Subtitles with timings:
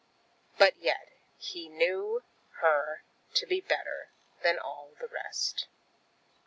[0.57, 2.23] But yet he knew
[2.59, 3.03] her
[3.35, 4.09] to be better
[4.41, 5.67] than all the rest.